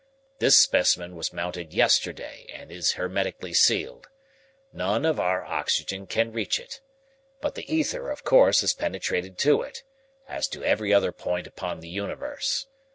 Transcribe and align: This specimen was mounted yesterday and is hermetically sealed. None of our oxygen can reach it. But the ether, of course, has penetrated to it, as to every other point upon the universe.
This 0.39 0.57
specimen 0.57 1.15
was 1.15 1.31
mounted 1.31 1.75
yesterday 1.75 2.47
and 2.51 2.71
is 2.71 2.93
hermetically 2.93 3.53
sealed. 3.53 4.07
None 4.73 5.05
of 5.05 5.19
our 5.19 5.45
oxygen 5.45 6.07
can 6.07 6.31
reach 6.31 6.57
it. 6.59 6.81
But 7.39 7.53
the 7.53 7.71
ether, 7.71 8.09
of 8.09 8.23
course, 8.23 8.61
has 8.61 8.73
penetrated 8.73 9.37
to 9.37 9.61
it, 9.61 9.83
as 10.27 10.47
to 10.47 10.63
every 10.63 10.91
other 10.91 11.11
point 11.11 11.45
upon 11.45 11.81
the 11.81 11.87
universe. 11.89 12.65